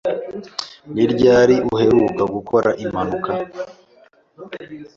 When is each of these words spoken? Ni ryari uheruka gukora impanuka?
Ni 0.93 1.03
ryari 1.11 1.55
uheruka 1.75 2.23
gukora 2.35 2.69
impanuka? 2.83 3.31